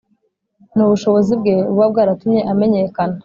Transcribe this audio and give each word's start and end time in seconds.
ni 0.75 0.81
ubushobozi 0.87 1.31
bwe 1.41 1.55
buba 1.71 1.85
bwaratumye 1.91 2.39
amenyekana 2.51 3.15